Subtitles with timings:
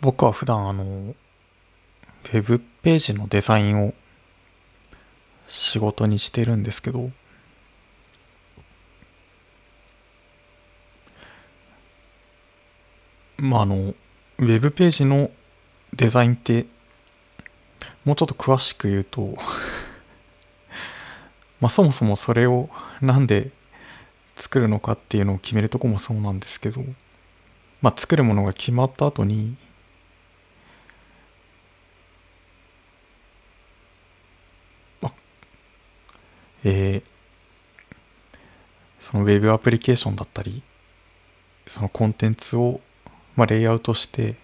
[0.00, 3.94] 僕は普段あのウェブページのデザインを
[5.48, 7.10] 仕事にしてるんですけど
[13.38, 15.30] まああのウェブページの
[15.94, 16.66] デザインって
[18.04, 19.36] もうちょっと詳しく言うと
[21.60, 22.68] まあそもそもそれを
[23.00, 23.50] なんで
[24.36, 26.84] 作るのかっていうのを決めるとこもそうなんですけど
[27.82, 29.56] まあ作るものが決まった後に
[36.64, 37.08] えー、
[38.98, 40.62] そのウェブアプリケーションだったり
[41.66, 42.80] そのコンテンツを、
[43.36, 44.36] まあ、レイアウトして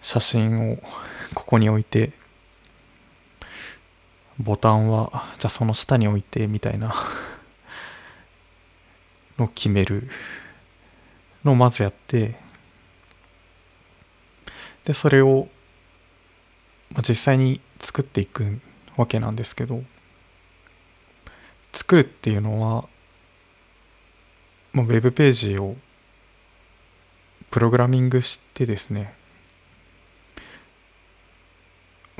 [0.00, 0.82] 写真を
[1.34, 2.12] ここに置いて
[4.38, 6.94] ボタンはじゃあその下に置いてみたいな
[9.38, 10.08] のを決める
[11.44, 12.36] のをまずやって
[14.84, 15.48] でそれを、
[16.90, 18.60] まあ、実際に作っていく
[18.96, 19.82] わけなんですけど
[21.72, 22.84] 作るっていうのは、
[24.72, 25.76] まあ、ウェブページを
[27.50, 29.14] プログラミングしてですね、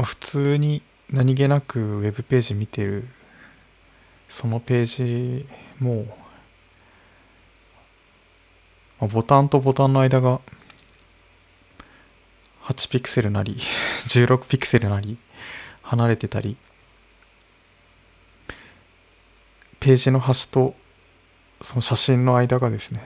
[0.03, 3.09] 普通に何気なくウェブページ見てる
[4.29, 5.47] そのページ
[5.79, 6.05] も、
[9.01, 10.41] まあ、ボタンとボタンの間が
[12.65, 13.57] 8ピクセルなり
[14.07, 15.19] 16ピクセルなり
[15.83, 16.57] 離れてたり
[19.81, 20.75] ページの端と
[21.61, 23.05] その写真の間がですね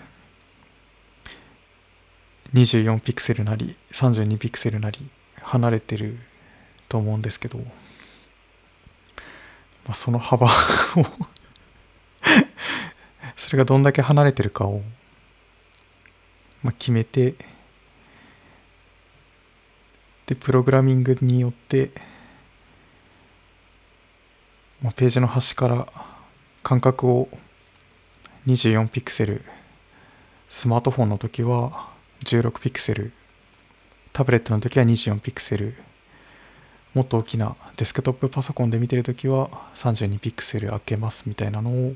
[2.54, 5.08] 24ピクセルなり32ピクセルなり
[5.42, 6.18] 離れてる
[6.88, 7.64] と思うんですけど、ま
[9.88, 10.50] あ、その幅を
[13.36, 14.82] それがどんだけ離れてるかを、
[16.62, 17.34] まあ、決めて
[20.26, 21.90] でプログラミングによって
[24.82, 25.88] まあ、ページの端から
[26.62, 27.28] 間隔を
[28.46, 29.42] 24ピクセル
[30.48, 31.90] スマートフォンの時は
[32.24, 33.12] 16ピクセル
[34.12, 35.74] タブレットの時は24ピクセル
[36.94, 41.94] もっと大きなデスクトップパソコンで見てる時は32ピクセル開けますみたいなのを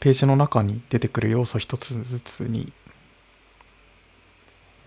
[0.00, 2.72] ページの中に出てくる要素一つずつに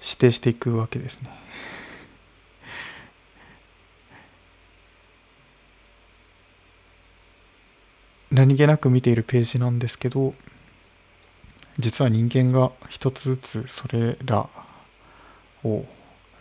[0.01, 1.29] 指定していくわけですね。
[8.31, 10.34] 何気なく見ているページなんですけど
[11.78, 14.47] 実は人間が一つずつそれら
[15.64, 15.86] を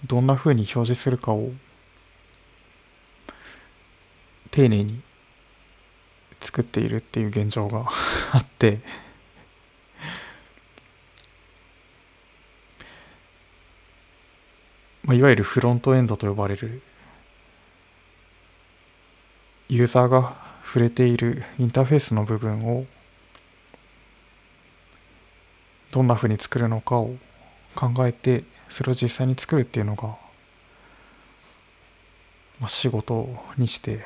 [0.06, 1.50] どんな風に表示するかを
[4.50, 5.00] 丁寧に
[6.40, 7.86] 作っているっていう現状が
[8.32, 8.78] あって
[15.02, 16.82] まあ、いわゆるフロントエンドと呼ばれる
[19.68, 22.86] ユーザーが触れているインターフェースの部分を
[25.90, 27.16] どんなふうに作るのかを
[27.74, 30.08] 考えてそれを実際に作るっていうのが、
[32.60, 34.04] まあ、仕事にして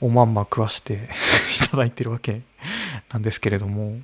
[0.00, 0.94] おまんま食わして
[1.64, 2.42] いただいてるわけ
[3.12, 4.00] なんですけれども。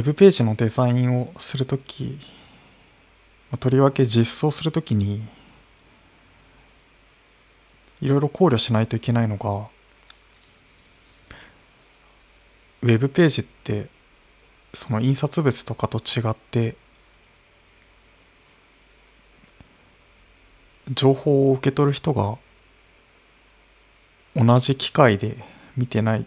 [0.00, 2.18] ウェブページのデザインをするとき、
[3.58, 5.22] とりわけ実装するときに、
[8.00, 9.68] いろいろ考慮しないといけないのが、
[12.80, 13.88] ウェブページって、
[14.72, 16.76] その印刷物とかと違って、
[20.90, 22.38] 情報を受け取る人が
[24.34, 25.36] 同じ機械で
[25.76, 26.26] 見てない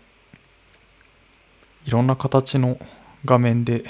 [1.86, 2.78] いろんな形の
[3.26, 3.84] 画面で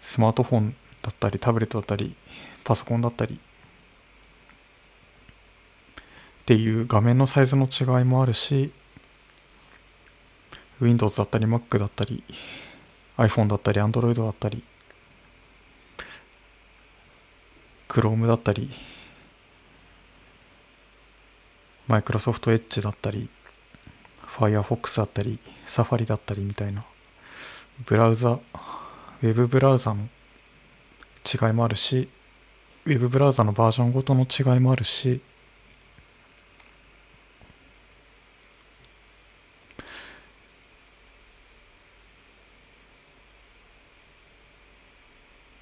[0.00, 2.14] スマートフォンだったりタブレットだったり
[2.62, 3.40] パソコンだったり
[6.42, 8.70] っていう画面のサイズの違いもあるし
[10.80, 12.22] Windows だったり Mac だったり
[13.16, 14.62] iPhone だったり Android だったり
[17.88, 18.70] Chrome だったり
[21.88, 23.28] Microsoft Edge だったり
[24.36, 26.84] Firefox だったり、Safari だったりみたいな、
[27.86, 30.08] ブラウザ、ウェブブラウザの
[31.24, 32.10] 違いもあるし、
[32.84, 35.22] ウェブブラウザのバージョンごとの違いもあるし、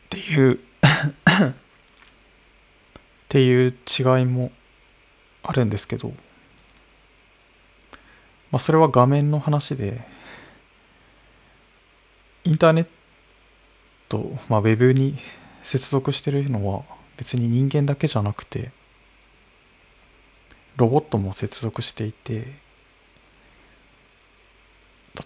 [0.07, 0.59] っていう っ
[3.29, 4.51] ていう違いも
[5.45, 6.13] あるんですけど、
[8.55, 10.01] まあ、それは画面の話で
[12.45, 12.87] インターネッ
[14.09, 15.19] ト、まあ、ウェブに
[15.65, 16.85] 接続してるのは
[17.17, 18.71] 別に人間だけじゃなくて
[20.77, 22.53] ロボットも接続していて例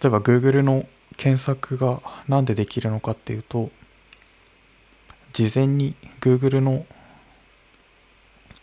[0.06, 0.86] えば Google の
[1.18, 3.68] 検索が何でできるのかっていうと
[5.34, 6.86] 事前に Google の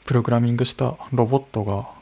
[0.06, 1.95] プログラミングしたロボットが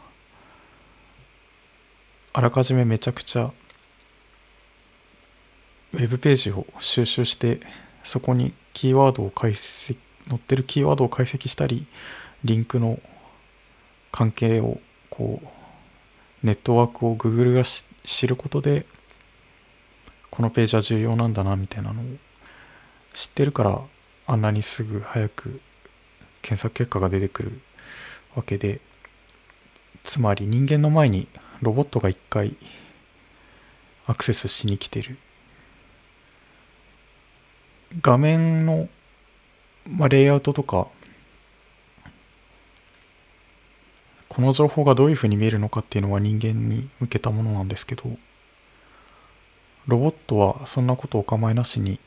[2.35, 3.53] あらかじめめちゃくちゃ
[5.93, 7.59] ウェブページを収集して
[8.03, 9.95] そこにキーワードを解析
[10.27, 11.85] 載ってるキーワードを解析したり
[12.43, 12.99] リンクの
[14.11, 14.79] 関係を
[15.11, 17.61] こうネットワークを Google が
[18.03, 18.87] 知ることで
[20.31, 22.05] このページは重要なんだなみたいなのを
[23.13, 23.79] 知ってるから
[24.25, 25.61] あんなにすぐ早く
[26.41, 27.61] 検索結果が出てくる
[28.35, 28.81] わけで
[30.03, 31.27] つまり人間の前に
[31.63, 32.55] ロボットが一回
[34.05, 35.17] アクセスしに来てる。
[38.01, 38.89] 画面の、
[39.87, 40.87] まあ、レイアウトとか
[44.33, 48.05] この情報がどういうふうに見えるのかっていうのは人間に向けたものなんですけど
[49.85, 51.99] ロボットはそんなことお構いなしに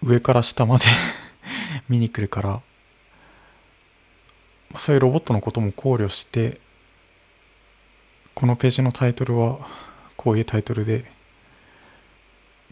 [0.00, 0.84] 上から下まで
[1.88, 2.62] 見に来るから
[4.76, 6.60] そういうロボットのことも考慮して
[8.38, 9.58] このページのタイトルは
[10.16, 11.10] こういうタイトルで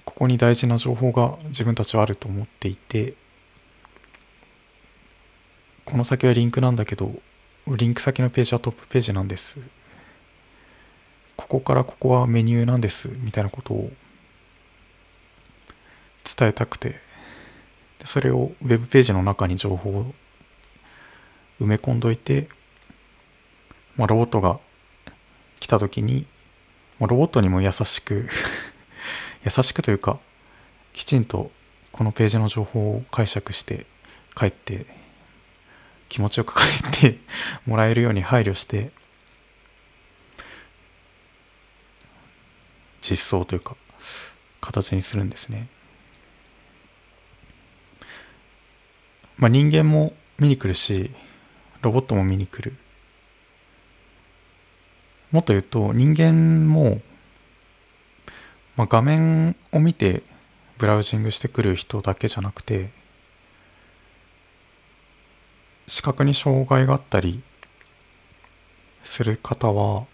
[0.04, 3.14] ここに大事な情報が自分たちはあると思っていて
[5.84, 7.10] この先はリンクなんだけど
[7.66, 9.58] リンク先のページはトップページなんです。
[11.34, 13.90] ここからここはメニューなんですみたいなことを
[16.38, 17.00] 伝えたくて
[18.04, 20.14] それをウェブページの中に情報を
[21.60, 22.48] 埋め込んどいて、
[23.96, 24.60] まあ、ロボットが
[25.60, 26.26] 来た時に、
[26.98, 28.28] まあ、ロボットにも優しく
[29.44, 30.18] 優しくというか
[30.92, 31.50] きちんと
[31.92, 33.86] このページの情報を解釈して
[34.34, 34.86] 帰って
[36.08, 37.18] 気持ちよく帰って
[37.66, 38.90] もらえるように配慮して
[43.00, 43.76] 実装というか
[44.60, 45.68] 形にするんですね。
[49.36, 51.10] まあ人間も見に来るし
[51.82, 52.76] ロボットも見に来る。
[55.36, 57.02] もっと言うと人間も、
[58.74, 60.22] まあ、画面を見て
[60.78, 62.88] ブラウジングしてくる人だけじゃなくて
[65.86, 67.42] 視覚に障害があったり
[69.04, 70.06] する方は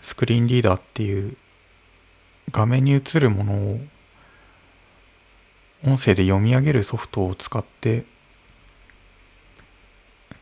[0.00, 1.36] スクリーンリーダーっていう
[2.52, 3.80] 画面に映るものを
[5.84, 8.04] 音声で読み上げるソフトを使って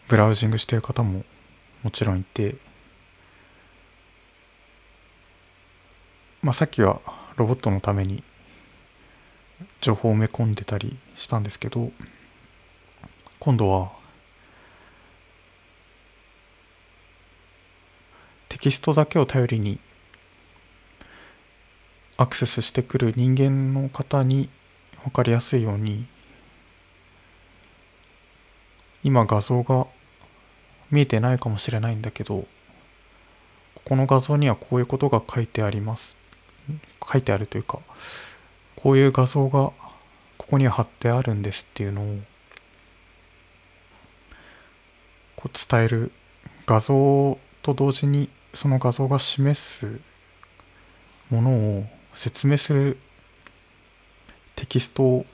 [0.08, 1.24] ブラウジングしてる方も
[1.82, 2.56] もちろんいて、
[6.42, 7.00] まあ、さっきは
[7.36, 8.22] ロボットのために
[9.80, 11.90] 情報を埋め込んでたりしたんですけど
[13.40, 13.92] 今度は
[18.48, 19.80] テキストだけを頼りに
[22.16, 24.48] アクセスしてくる人間の方に
[25.04, 26.06] 分かりやすいように
[29.04, 29.86] 今画像が
[30.90, 32.46] 見えてないかもしれないんだけど
[33.74, 36.17] ここの画像にはこういうことが書いてあります。
[37.10, 37.80] 書いてあるというか
[38.76, 39.72] こういう画像が
[40.36, 42.18] ここには貼ってあるんですっていうのを
[45.36, 46.12] こう伝える
[46.66, 50.00] 画像と同時にその画像が示す
[51.30, 52.98] ものを説明する
[54.56, 55.26] テキストを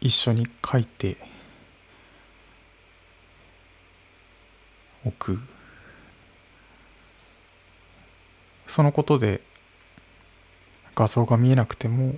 [0.00, 1.16] 一緒に書いて
[5.04, 5.40] おく。
[8.66, 9.40] そのことで
[11.00, 12.16] 画像が見えなくても、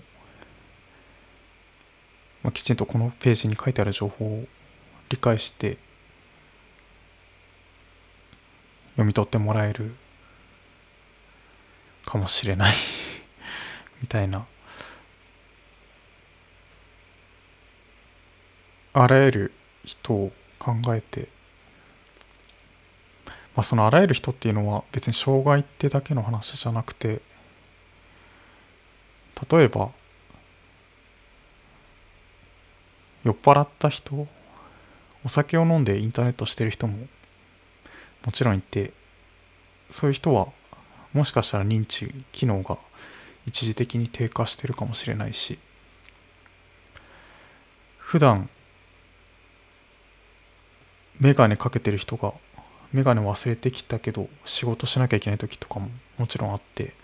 [2.43, 4.45] まあ、きちんとこのページに書いてある情報を
[5.09, 5.79] 理解して
[8.95, 9.95] 読み取ってもらえる
[12.05, 12.75] かもしれない
[14.03, 14.47] みたいな。
[18.95, 19.53] あらゆる
[19.85, 21.29] 人を考えて
[23.55, 27.23] まあ、そのあらゆる人っていうのは別に障害ってだけの話じゃなくて
[29.51, 29.91] 例えば
[33.25, 34.27] 酔っ払った人
[35.25, 36.97] お酒を飲んでインターネットしてる人も
[38.25, 38.93] もちろんいて
[39.91, 40.49] そういう人は
[41.13, 42.79] もしかしたら認知機能が
[43.47, 45.59] 一時的に低下してるかもしれないし
[47.99, 48.49] 普段
[51.21, 52.33] メガネかけてる人が
[52.93, 56.95] メガネ忘れてきたけど仕事しなきゃいけない時とかももちろんあって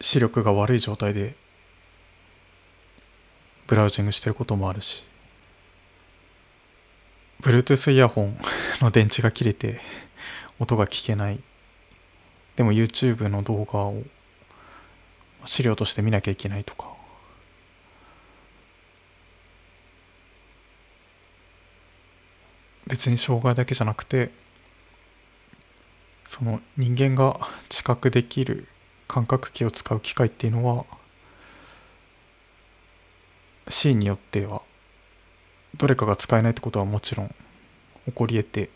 [0.00, 1.34] 視力が悪い状態で
[3.66, 5.04] ブラウジングしてることもあるし
[7.42, 8.38] Bluetooth イヤホン
[8.80, 9.80] の電池が切れて
[10.58, 11.40] 音が聞けない。
[12.56, 14.02] でも YouTube の動画を
[15.44, 16.96] 資料として見なきゃいけないとか。
[22.86, 24.30] 別に障害だけじゃなくて
[26.24, 28.68] その人間が知覚できる
[29.16, 30.84] 感覚器を使う機械っていうのは
[33.66, 34.60] シーンによっては
[35.74, 37.34] どれかが使えないってことはもちろん
[38.04, 38.68] 起こり得て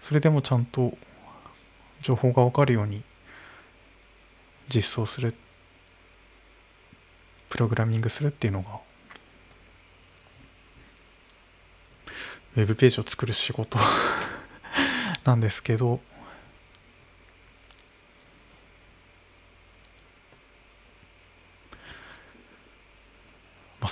[0.00, 0.96] それでもちゃんと
[2.02, 3.02] 情報が分かるように
[4.68, 5.34] 実装する
[7.48, 8.78] プログラミングするっていうのが
[12.54, 13.76] ウェブページを作る仕事
[15.24, 16.00] なんですけど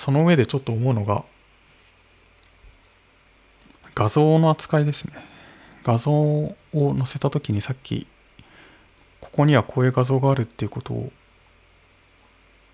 [0.04, 1.25] その上でちょっと思うのが
[3.94, 5.14] 画像の扱いですね。
[5.82, 8.06] 画像を載せた時にさっき
[9.18, 11.11] ここにはこういう画像があるっていうことを、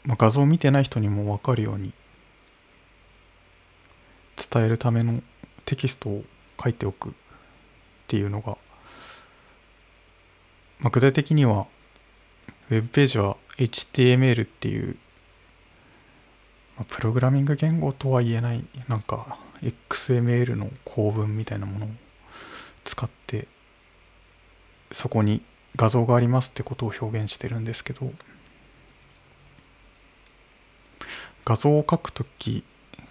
[0.03, 1.93] まあ、画像を見てない人にも分かるように
[4.53, 5.23] 伝えるための
[5.67, 6.25] テキストを
[6.61, 7.13] 書いておくっ
[8.09, 8.59] ていうのが、
[10.81, 11.69] まあ、具体的には
[12.71, 14.97] ウェブページは HTML っていう
[16.89, 21.89] プログラミング言語とは言えないなんか XML の構文みたいなものを
[22.85, 23.47] 使って
[24.93, 25.43] そこに
[25.77, 28.11] 画像がありますってことを表現してるんですけど
[31.45, 32.65] 画像を書くとき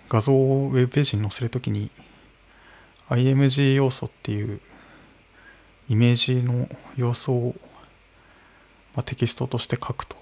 [0.09, 1.91] 画像をウェブページに載せるときに
[3.09, 4.59] IMG 要素っていう
[5.89, 7.55] イメージの要素を、
[8.95, 10.15] ま、テキストとして書くと。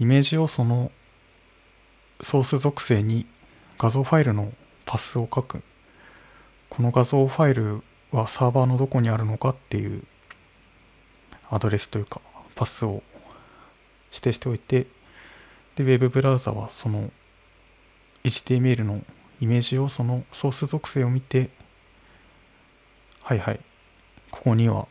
[0.00, 0.90] イメージ要素の
[2.20, 3.26] ソース属性に
[3.78, 4.52] 画像ファイルの
[4.84, 5.62] パスを書く。
[6.68, 10.04] この画像ファイルはサーバーのどこにあるのかっていう
[11.50, 12.20] アドレスというか
[12.54, 13.02] パスを
[14.10, 14.86] 指定しておいて
[15.76, 17.10] でウェブブラウザはその
[18.24, 19.02] HTML の
[19.40, 21.50] イメージ要素のソース属性を見て
[23.22, 23.60] はいはい
[24.30, 24.86] ここには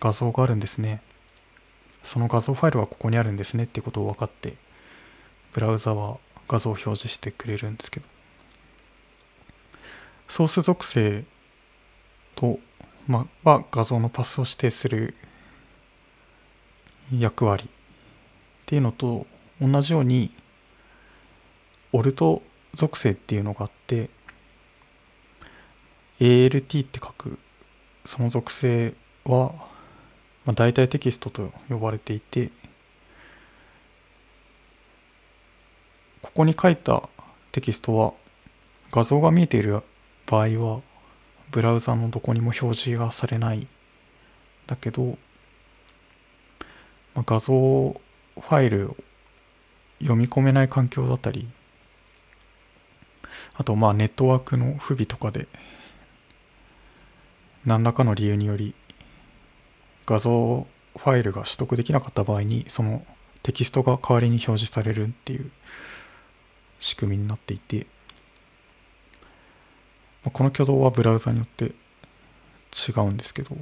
[0.00, 1.02] 画像があるんですね。
[2.02, 4.54] その画像ファイルはここにあるんですねってことを分かって
[5.52, 6.18] ブラウザは
[6.52, 8.06] 画像を表示してくれるんですけど。
[10.28, 11.24] ソース属性
[12.34, 12.58] と、
[13.06, 15.14] まあ、は画像のパスを指定する
[17.14, 17.68] 役割っ
[18.66, 19.26] ていうのと
[19.60, 20.30] 同じように
[21.92, 22.42] オルト
[22.74, 24.08] 属性っていうのがあって
[26.20, 27.38] ALT って書く
[28.04, 28.94] その属性
[29.24, 29.52] は、
[30.44, 32.50] まあ、代替テキストと呼ばれていて
[36.34, 37.08] ここに書いた
[37.52, 38.12] テキストは
[38.90, 39.82] 画像が見えている
[40.26, 40.80] 場合は
[41.50, 43.66] ブラウザのどこにも表示がされない。
[44.66, 45.18] だけど、
[47.14, 48.96] まあ、画像ファイルを
[50.00, 51.48] 読み込めない環境だったり
[53.54, 55.46] あとまあネットワークの不備とかで
[57.64, 58.74] 何らかの理由により
[60.06, 63.04] 画像ファイルが取得できなかった場合にその
[63.42, 65.50] テキストが代わりに表示されるっていう
[66.82, 67.86] 仕組みになっていて
[70.24, 71.66] この挙動はブラウザによって
[72.72, 73.60] 違うんですけどじ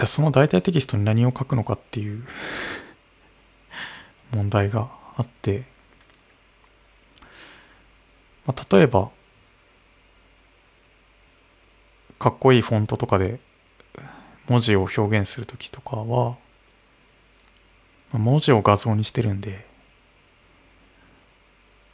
[0.00, 2.26] ゃあその代替テキストに何を書くのかっていう
[4.34, 5.62] 問題があって、
[8.46, 9.12] まあ、例えば
[12.18, 13.38] かっこいいフォントとかで
[14.48, 16.36] 文字を表現する時とかは
[18.12, 19.66] 文字を画像にしてるんで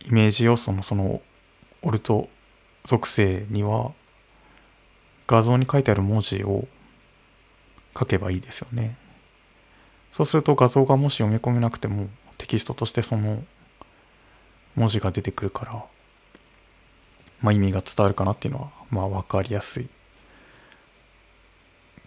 [0.01, 1.23] イメージ要素のその
[1.83, 2.29] オルト
[2.85, 3.93] 属性には
[5.27, 6.67] 画像に書いてある文字を
[7.97, 8.97] 書けばいいですよね。
[10.11, 13.45] そうすると画像がもし読み込めなくてもテキストとしてその
[14.75, 15.85] 文字が出てくるから
[17.41, 19.89] まあ意味が伝わるかなっていうのはまあ分かりやすい。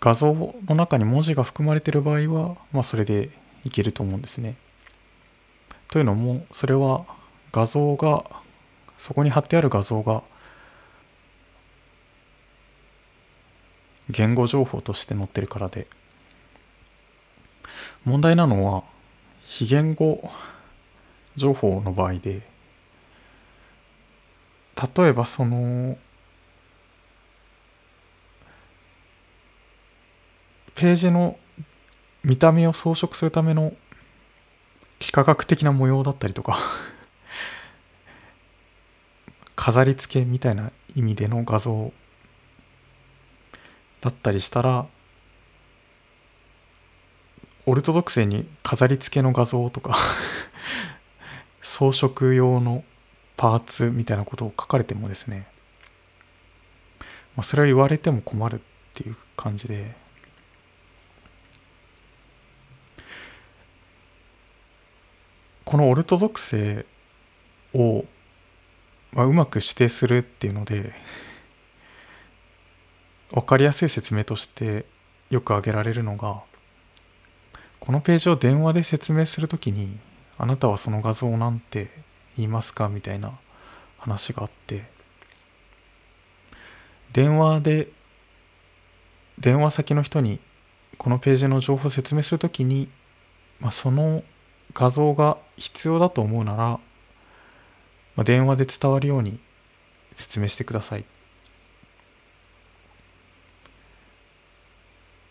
[0.04, 3.30] 画像の中に文字が含まれている場合は、まあ、それで
[3.64, 4.58] いけると思うんですね。
[5.88, 7.06] というのもそれは
[7.54, 8.26] 画像が
[8.98, 10.24] そこに貼ってある画像が
[14.10, 15.88] 言語情報として載ってるからで
[18.04, 18.84] 問題なのは
[19.46, 20.30] 非言語
[21.38, 22.42] 情報の場合で
[24.98, 25.98] 例えばその
[30.76, 31.38] ページの
[32.24, 33.74] 見た目を装飾するための
[35.00, 36.58] 幾何学的な模様だったりとか
[39.56, 41.92] 飾り付けみたいな意味での画像
[44.02, 44.88] だったりしたら
[47.66, 49.98] オルト属性に飾り付けの画像とか
[51.62, 52.84] 装飾用の
[53.38, 55.48] パーツみたいなことを書かれてもですね、
[57.36, 58.64] まあ、それを言われても困るっ
[58.94, 60.03] ていう感じで。
[65.74, 66.86] このオルト属性
[67.74, 68.06] を、
[69.12, 70.94] まあ、うまく指定するっていうので
[73.32, 74.86] 分かりやすい説明として
[75.32, 76.44] よく挙げられるのが
[77.80, 79.98] このページを電話で説明するときに
[80.38, 81.90] あなたはその画像を何て
[82.38, 83.32] 言いますかみたいな
[83.98, 84.84] 話があって
[87.14, 87.88] 電話で
[89.40, 90.40] 電話先の人に
[91.00, 92.90] このページの情報を説明するときに、
[93.60, 94.24] まあ、その
[94.74, 96.80] 画像が必要だと思うなら、ま
[98.18, 99.40] あ、電話で伝わるように
[100.16, 101.06] 説明してください。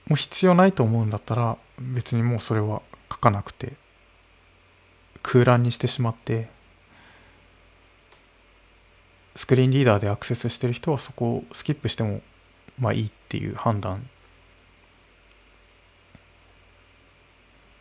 [0.06, 3.72] もう必要ないと思うんだったら別にもうそれは書かなくて
[5.22, 6.48] 空欄にしてしまって
[9.34, 12.20] スクリーンリーダーでアクセスしてる人はそこをスキップしても
[12.78, 14.06] まあいいっていう判断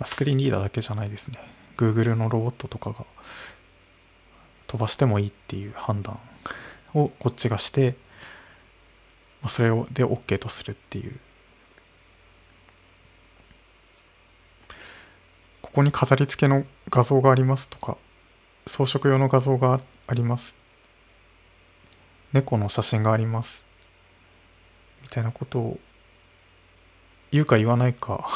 [0.05, 1.39] スクリーンリーダーだけじゃないですね。
[1.77, 3.05] Google のロボットとかが
[4.67, 6.20] 飛ばしてもいいっていう判断
[6.93, 7.96] をこっちがして、
[9.48, 11.20] それをで OK とするっていう。
[15.61, 17.98] ここに飾り付けの画像がありますとか
[18.68, 20.55] 装飾用の画像があります。
[22.33, 23.64] 猫の写真があります。
[25.01, 25.79] みたいなことを
[27.31, 28.29] 言うか言わないか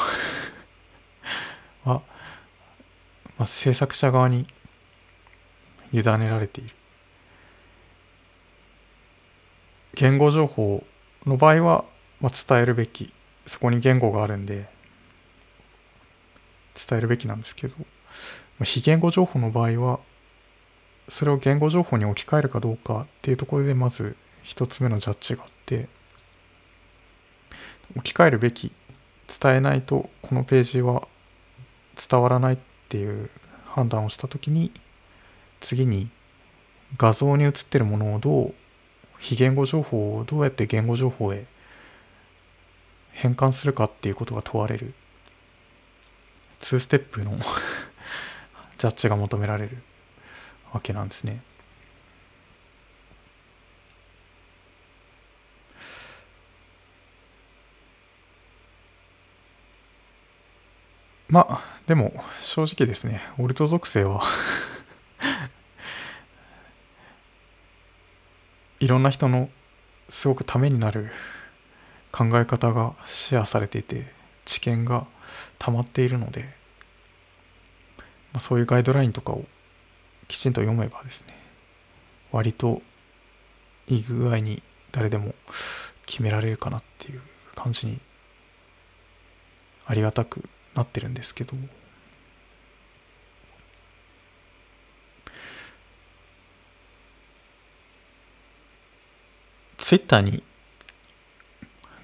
[1.86, 2.02] は
[3.38, 4.46] まあ、制作者側に
[5.92, 6.74] 委ねられている。
[9.94, 10.84] 言語情報
[11.24, 11.84] の場合は、
[12.20, 13.12] まあ、伝えるべき
[13.46, 14.68] そこに言語があるんで
[16.88, 17.84] 伝えるべきなんですけど、ま
[18.60, 20.00] あ、非言語情報の場合は
[21.08, 25.88] それを言語情報に置き換えるかどうかっていうところでまず一つ目のジャッジがあって
[27.96, 28.72] 置き換えるべき
[29.40, 31.08] 伝えないとこのページは
[31.96, 33.30] 伝わらないっていう
[33.64, 34.72] 判断をした時に
[35.60, 36.08] 次に
[36.96, 38.54] 画像に写ってるものをどう
[39.18, 41.46] 非言語情報をどうやって言語情報へ
[43.12, 44.94] 変換するかっていうことが問われる
[46.60, 47.38] 2ステップの
[48.78, 49.82] ジャッジが求められる
[50.72, 51.40] わけなんですね。
[61.28, 64.22] まあでも正直ですねオルト属性は
[68.78, 69.50] いろんな人の
[70.08, 71.10] すごくためになる
[72.12, 74.12] 考え方がシェアされていて
[74.44, 75.06] 知見が
[75.58, 76.42] 溜まっているので、
[78.32, 79.44] まあ、そういうガイドラインとかを
[80.28, 81.34] きちんと読めばですね
[82.30, 82.82] 割と
[83.88, 84.62] いい具合に
[84.92, 85.34] 誰でも
[86.06, 87.20] 決められるかなっていう
[87.54, 88.00] 感じに
[89.86, 91.56] ありがたくなってるんですけど。
[99.78, 100.42] ツイッターに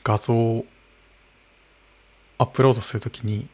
[0.05, 0.67] 画像を
[2.39, 3.49] アップロードするときに、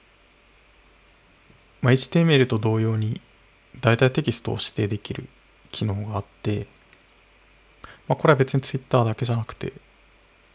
[1.81, 3.21] まあ、HTML と同様に
[3.81, 5.29] 代替テキストを指定できる
[5.71, 6.67] 機能があって、
[8.07, 9.73] まあ、これは別に Twitter だけじゃなくて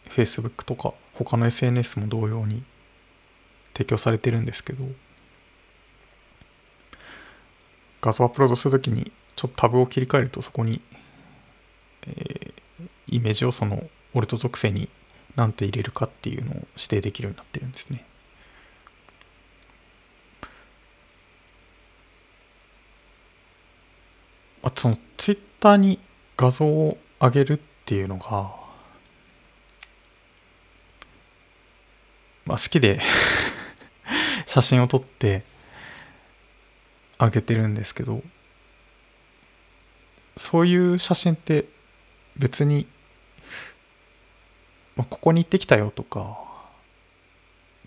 [0.10, 2.64] Facebook とか他の SNS も同様に
[3.74, 4.86] 提供されてるんですけど
[8.02, 10.82] 画像アップロードするときにちょっとタブを切り替えるとそこに、
[12.06, 14.90] えー、イメージをそのオルト属性に
[15.36, 18.06] 何て入れるかっていうのを指定できるようになってるんですね。
[24.62, 26.00] あとそのツイッターに
[26.38, 28.56] 画像を上げるっていうのが
[32.46, 33.02] まあ好きで
[34.54, 35.42] 写真を撮って
[37.18, 38.22] あげてるんですけど
[40.38, 41.66] そういう写真って
[42.38, 42.86] 別に
[44.96, 46.38] まあ、ここに行ってきたよとか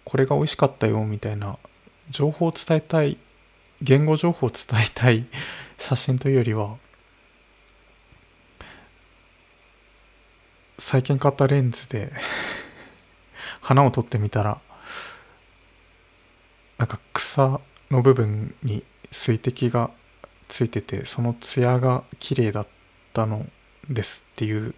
[0.02, 1.56] これが美味しかったよみたいな
[2.10, 3.16] 情報を伝えたい
[3.80, 5.24] 言語情報を伝えたい
[5.78, 6.78] 写真というよりは
[10.80, 12.12] 最近買ったレンズで
[13.60, 14.60] 花を撮ってみたら
[16.78, 17.60] なんか草
[17.90, 19.90] の部分に水滴が
[20.48, 22.68] ついててその艶が綺麗だっ
[23.12, 23.46] たの
[23.88, 24.74] ですっていう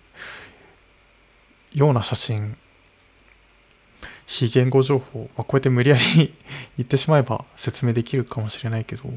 [1.72, 2.56] ような写真。
[4.26, 6.34] 非言語情報、まあ、こうやって無理やり
[6.76, 9.11] 言ってしまえば説明できるかもしれないけど。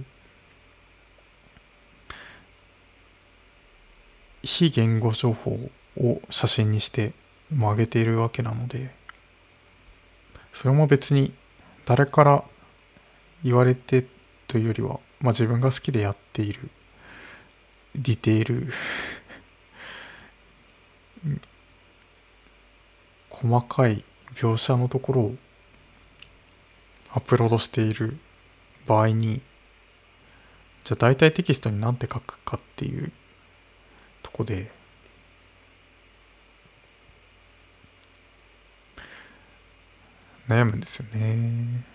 [4.43, 7.13] 非言語情報を写真にして
[7.53, 8.93] も上げているわけなので
[10.53, 11.33] それも別に
[11.85, 12.43] 誰から
[13.43, 14.05] 言われて
[14.47, 16.69] というよりは、まあ、自分が好きでやっている
[17.95, 18.73] ディテール
[23.29, 25.35] 細かい描写のところを
[27.13, 28.17] アップロードしている
[28.87, 29.41] 場合に
[30.83, 33.11] じゃあ大体テキストに何て書くかっていう
[34.23, 34.71] とこで
[40.47, 41.90] 悩むんですよね。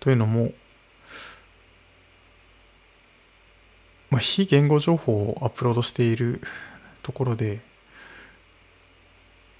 [0.00, 0.52] というのも、
[4.10, 6.40] まあ、非言語情報をアップロードしている
[7.02, 7.60] ところで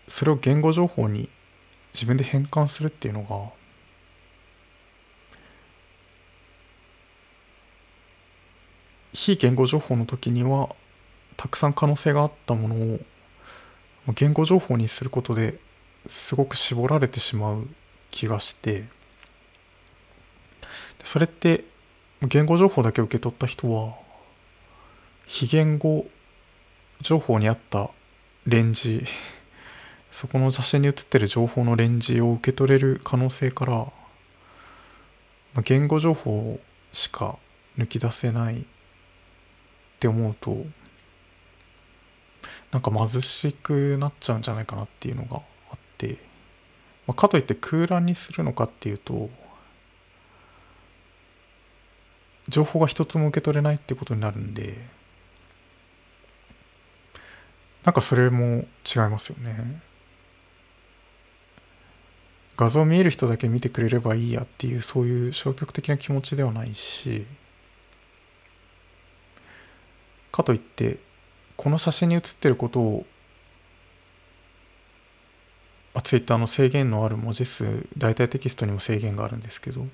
[0.09, 1.29] それを言語情報に
[1.93, 3.61] 自分で変換するっていうのが
[9.13, 10.75] 非言語情報の時には
[11.37, 13.01] たくさん可能性があったものを
[14.15, 15.59] 言語情報にすることで
[16.07, 17.69] すごく絞られてしまう
[18.11, 18.85] 気がして
[21.05, 21.65] それって
[22.23, 23.95] 言語情報だけ受け取った人は
[25.27, 26.07] 非言語
[27.01, 27.91] 情報にあった
[28.47, 29.05] レンジ
[30.11, 33.87] そこの写真に写ってる情報のレンジを受け取れる可能性から、
[35.63, 36.61] 言語情報
[36.93, 37.39] しか
[37.79, 38.65] 抜き出せないっ
[39.99, 40.65] て思うと
[42.73, 46.19] なんか貧しくなっちゃうんじゃないかなっていうのがあって、
[47.07, 49.29] まあ、かといって空欄にするのかっていうと
[52.49, 54.77] 情報が一つも受け取れないってことになるんで
[57.85, 59.81] なんかそれも違いますよね。
[62.57, 67.25] 画像見える人だけ見てくれればいいやっていうそういう消極的な気持ちではないし
[70.31, 70.99] かといって
[71.57, 73.07] この写真に写ってることを
[75.95, 79.87] あツイッターの制限のある文字数大体テキストにも制限があるんですけど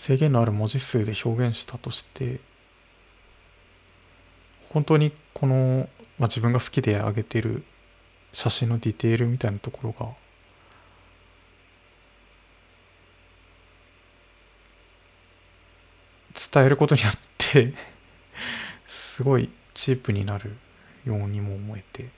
[0.00, 2.40] 制限のある文字数で表現したとして
[4.70, 7.64] 本当にこの、まあ、自分が好きで上げてる
[8.32, 10.06] 写真のディテールみたいなところが
[16.50, 17.74] 伝えることによって
[18.88, 20.56] すごいチープになる
[21.04, 22.08] ようにも思えて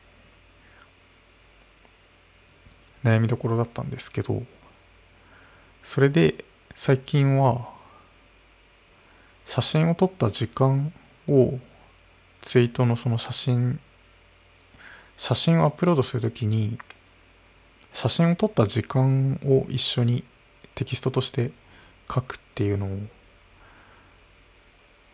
[3.02, 4.44] 悩みどころだったんですけど
[5.82, 6.44] それで
[6.76, 7.71] 最近は
[9.46, 10.92] 写真を撮った時間
[11.28, 11.58] を
[12.42, 13.80] ツイートのその写真
[15.16, 16.78] 写真をアップロードするときに
[17.92, 20.24] 写真を撮った時間を一緒に
[20.74, 21.52] テキストとして
[22.12, 22.88] 書くっていうの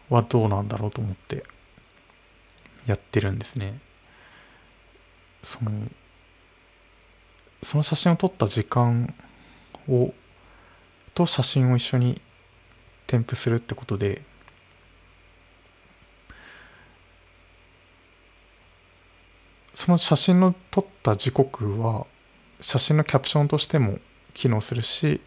[0.09, 1.45] はどうなんだろうと思って
[2.87, 3.81] やってるんですね。
[5.43, 5.71] その
[7.63, 9.15] その写真を撮った時間
[9.89, 10.15] を
[11.15, 12.21] と写真を一緒に
[13.09, 14.23] 添付するってことで
[19.75, 22.07] その写真の撮った時刻は
[22.61, 23.99] 写真のキャプションとしても
[24.33, 25.21] 機能するし、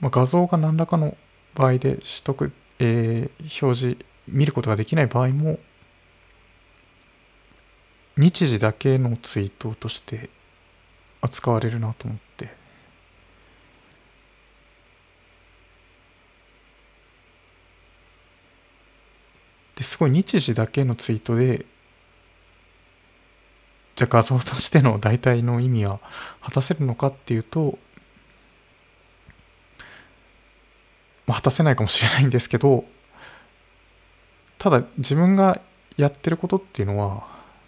[0.00, 1.16] まあ、画像が何らかの
[1.54, 2.52] 場合で取得
[2.84, 5.60] えー、表示見ることができない場合も
[8.16, 10.30] 日時だけのツイートとして
[11.20, 12.31] 扱われるなと思って。
[19.82, 21.66] ですごい日時だけのツイートで
[23.96, 25.98] じゃあ画像としての代替の意味は
[26.40, 27.78] 果たせるのかっていうと
[31.24, 32.84] まあ、果たせないかもしれないんですけど
[34.58, 35.60] ただ自分が
[35.96, 37.26] やってることっていうのは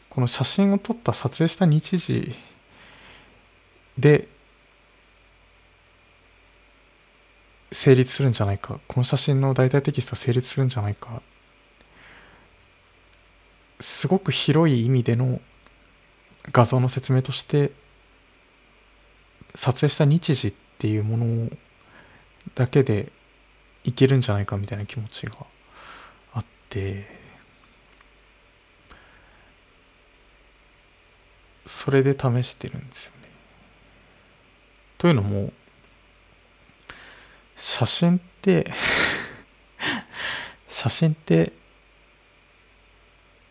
[0.09, 2.35] この写真を撮った撮影した日時
[3.99, 4.29] で
[7.73, 8.79] 成立するんじゃないか。
[8.87, 11.21] この写真の大体テキストは成立するんじゃないか。
[13.81, 15.41] すごく広い意味での
[16.53, 17.73] 画像の説明として
[19.55, 21.51] 撮影した日時っていうもの
[22.55, 23.11] だけで
[23.85, 25.35] いけるんじゃないかみたいな気持ちが
[26.33, 27.07] あって
[31.67, 33.29] それで試してるんですよね。
[34.99, 35.53] というのも
[37.57, 38.71] 写真って
[40.69, 41.53] 写真って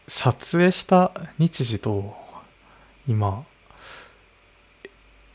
[0.07, 2.15] 撮影した日時と
[3.07, 3.45] 今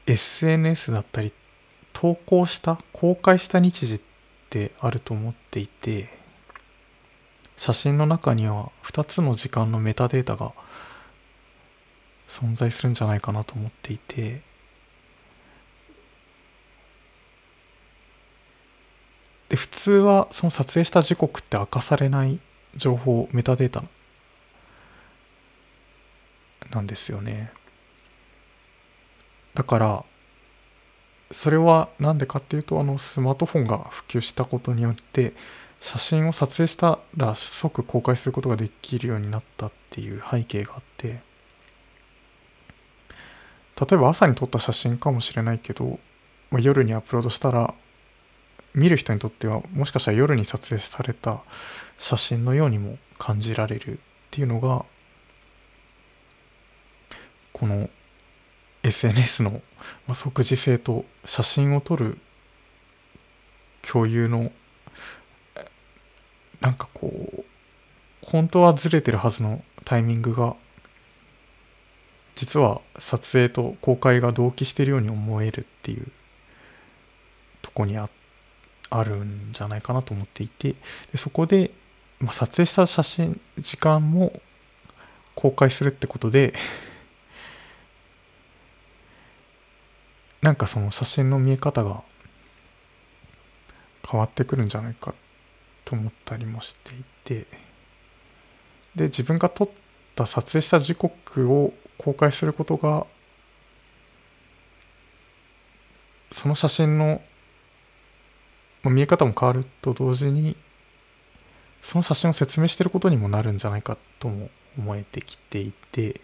[0.07, 1.33] SNS だったり
[1.92, 4.00] 投稿した公開した日時っ
[4.50, 6.09] てあると思っていて
[7.57, 10.52] 写真の中には2つの時間のメタデータが
[12.28, 14.42] 存在するんじゃないかなと思っていて
[19.48, 22.38] で普通はその撮影した時刻って明かされない
[22.76, 23.83] 情報メタデータ
[26.70, 27.50] なんですよね。
[29.54, 30.04] だから
[31.31, 35.35] それは何でかっていうとあのスマートフォンが普及したことによって
[35.81, 41.20] 写真を撮影したら即公開することができるようになったっていう背景があって
[43.81, 45.98] 例えば朝に撮った写真かもしれないけど、
[46.50, 47.74] まあ、夜にアップロードしたら
[48.74, 51.42] 見る人にとってはもしかしたら夜に撮影された
[51.96, 54.00] 写真のようにも感じられるっ
[54.31, 54.85] ていうのが
[57.59, 57.90] この
[58.83, 59.61] SNS の
[60.14, 62.18] 即時性と写真を撮る
[63.83, 64.53] 共有の
[66.61, 67.44] なんかこう
[68.23, 70.55] 本当はずれてるはずのタイミングが
[72.35, 76.07] 実は撮影と公開が同期してるように思えるっていう
[77.62, 78.09] とこにあ
[78.90, 80.77] あるんじゃないかなと思っていて
[81.12, 81.73] でそこで、
[82.21, 84.40] まあ、撮影した写真時間も
[85.35, 86.55] 公開するってことで
[90.42, 92.03] なんかその写真の見え方が
[94.09, 95.14] 変わってくるんじゃないか
[95.85, 97.46] と思ったりもしていて
[98.94, 99.68] で自分が撮っ
[100.14, 103.07] た撮影した時刻を公開することが
[106.33, 107.20] その写真の
[108.85, 110.57] 見え方も変わると同時に
[111.83, 116.20] その写真を説明してることにもなるんじゃないかとも思えてきていて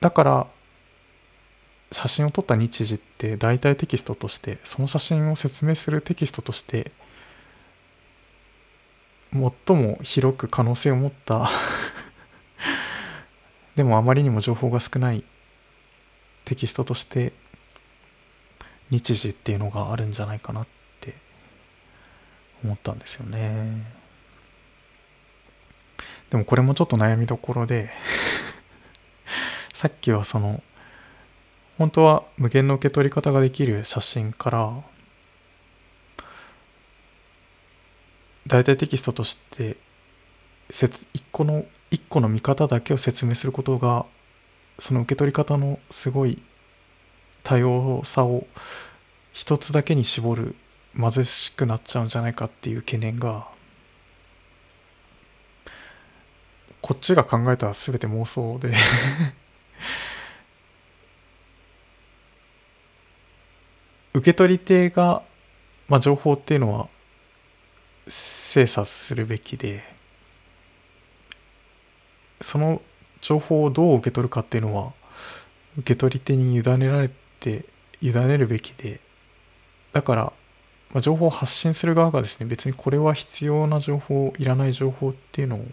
[0.00, 0.46] だから
[1.92, 6.90] 写真を撮った日時って大体テキストとしてその写真を説明するテキストとして
[9.32, 11.50] 最も広く可能性を持った
[13.76, 15.24] でもあまりにも情報が少ない
[16.44, 17.32] テキストとして
[18.90, 20.66] 日時っていうのがあるんじゃないかなっ
[21.00, 21.14] て
[22.64, 23.94] 思ったんですよね。
[26.30, 27.90] でもこれもちょっと悩みどころで
[29.74, 30.62] さっきはその
[31.78, 34.72] 本当は無限の受け取り方ができる写真から
[38.46, 39.76] 大体テキストとして
[40.70, 44.06] 一個の一個の見方だけを説明することが
[44.78, 46.40] その受け取り方のすごい
[47.42, 48.46] 多様さを
[49.32, 50.54] 一つだけに絞る
[50.98, 53.48] 貧しくなっちゃうんじゃないかっていう懸念が
[56.80, 58.72] こっちが考えたら全て妄想で。
[64.16, 65.20] 受け取り手が、
[65.88, 66.88] まあ、情報っていうのは
[68.08, 69.84] 精査するべきで
[72.40, 72.80] その
[73.20, 74.94] 情報をどう受け取るかっていうのは
[75.76, 77.66] 受け取り手に委ねられて
[78.00, 79.00] 委ねるべきで
[79.92, 80.32] だから、
[80.94, 85.66] まあ、情報を発信する側がですね別にこれは必要な情報いらない情報っていうのを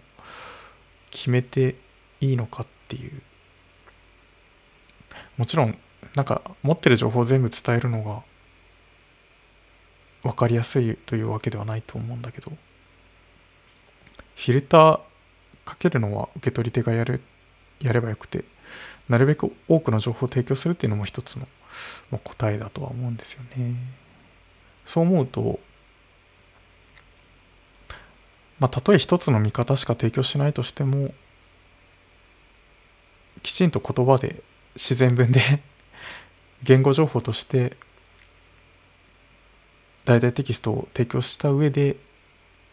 [1.11, 1.75] 決めて
[2.19, 3.21] いいのかっていう。
[5.37, 5.77] もちろん
[6.15, 8.21] なんか持ってる情報を全部伝えるのが
[10.23, 12.51] 分かりやすいというわけではないと思うんだけど
[14.35, 14.99] フィルター
[15.65, 17.21] かけるのは受け取り手がやる
[17.79, 18.45] やればよくて
[19.09, 21.47] なるべく多くの情報を提供するっていうのも一つの
[22.09, 23.75] まあ答えだとは思うんですよね。
[24.85, 25.59] そう思うと
[28.59, 31.13] まあたとえ一つの見方しか提供しないとしても
[33.41, 34.41] きちんと言葉で
[34.75, 35.61] 自然文で
[36.63, 37.75] 言語情報として
[40.05, 41.95] 大々テキストを提供した上で、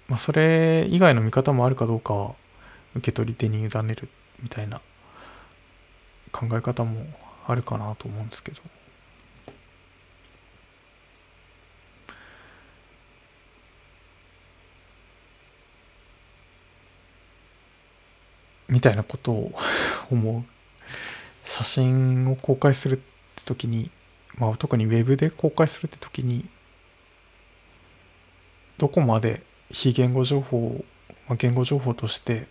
[0.09, 2.35] まあ、それ以外の見方もあるかどうかは
[2.97, 4.09] 受け取り手に委ねる
[4.43, 4.81] みたいな
[6.33, 7.07] 考え方も
[7.47, 8.61] あるかなと思うんですけど。
[18.69, 19.53] みたいなことを
[20.11, 20.45] 思う
[21.45, 22.99] 写真を公開するっ
[23.35, 23.91] て時に、
[24.37, 26.49] まあ、特にウェブで公開するって時に
[28.81, 30.83] どこまで非言語情報、
[31.29, 32.47] まあ、言語情報として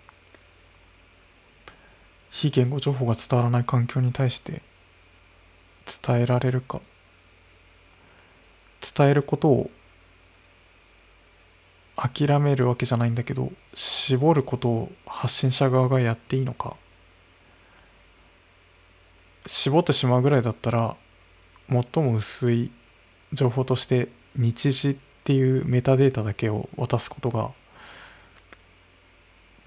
[2.29, 4.61] 非言語情報が伝わらない環境に対して
[6.05, 6.81] 伝えられるか
[8.95, 9.71] 伝えることを
[11.95, 16.75] 諦めるわけじゃないんだけど絞ることを発信者側がやっていいのか
[19.47, 20.95] 絞ってしまうぐらいだったら
[21.67, 22.69] 最も薄い
[23.33, 27.51] 情報として日時っていうメタデータだけを渡すことが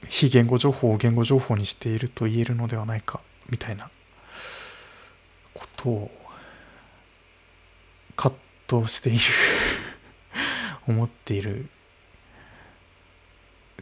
[0.09, 3.89] 非言語情報を言語情報にしていると言えるのではないかみたいな
[5.55, 6.11] ことを
[8.17, 8.37] 葛
[8.69, 9.21] 藤している
[10.89, 11.69] 思っている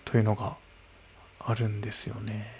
[0.04, 0.58] というのが
[1.38, 2.59] あるんですよね。